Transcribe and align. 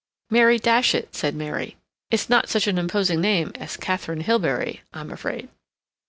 "Mary 0.31 0.57
Datchet," 0.57 1.15
said 1.15 1.35
Mary. 1.35 1.77
"It's 2.09 2.27
not 2.27 2.49
such 2.49 2.65
an 2.65 2.79
imposing 2.79 3.21
name 3.21 3.51
as 3.53 3.77
Katharine 3.77 4.21
Hilbery, 4.23 4.81
I'm 4.95 5.11
afraid." 5.11 5.47